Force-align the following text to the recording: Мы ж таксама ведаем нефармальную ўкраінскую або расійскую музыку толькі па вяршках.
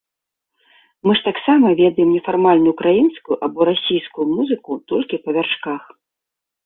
Мы 1.07 1.11
ж 1.17 1.21
таксама 1.27 1.67
ведаем 1.81 2.09
нефармальную 2.15 2.73
ўкраінскую 2.75 3.37
або 3.49 3.59
расійскую 3.73 4.25
музыку 4.35 4.71
толькі 4.93 5.15
па 5.27 5.41
вяршках. 5.41 5.81